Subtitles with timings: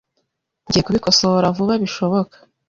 [0.67, 2.35] Ngiye kubikosora vuba bishoboka.